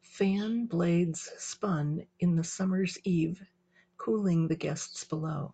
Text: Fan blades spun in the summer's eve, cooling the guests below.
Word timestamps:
Fan 0.00 0.64
blades 0.64 1.30
spun 1.36 2.06
in 2.18 2.34
the 2.34 2.42
summer's 2.44 2.96
eve, 3.04 3.46
cooling 3.98 4.48
the 4.48 4.56
guests 4.56 5.04
below. 5.04 5.52